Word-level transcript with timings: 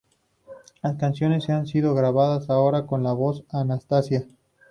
Las 0.81 0.95
canciones 0.95 1.43
se 1.43 1.51
han 1.51 1.67
sido 1.67 1.93
regrabadas 1.93 2.49
ahora 2.49 2.87
con 2.87 3.03
la 3.03 3.13
voz 3.13 3.43
Anastasia. 3.49 4.25